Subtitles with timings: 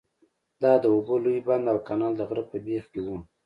[0.61, 3.15] دا د اوبو لوی بند او کانال د غره په بیخ کې وو.